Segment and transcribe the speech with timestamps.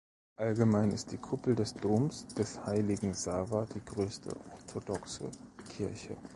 [0.37, 5.29] Allgemein ist die Kuppel des Doms des Heiligen Sava die größte orthodoxe
[5.77, 6.17] Kirche.